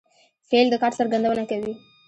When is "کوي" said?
1.51-1.73